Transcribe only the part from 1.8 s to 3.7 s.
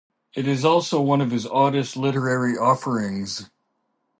literary offerings.